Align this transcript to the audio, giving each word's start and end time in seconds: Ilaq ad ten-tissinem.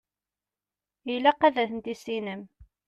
Ilaq 1.13 1.41
ad 1.47 1.55
ten-tissinem. 1.57 2.41